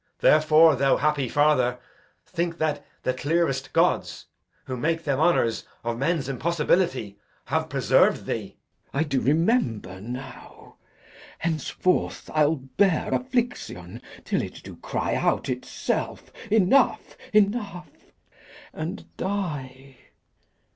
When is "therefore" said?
0.17-0.75